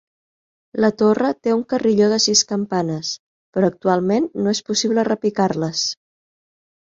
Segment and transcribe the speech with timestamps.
[0.83, 3.11] La torre té un carilló de sis campanes,
[3.57, 5.85] però actualment no es possible repicar-les.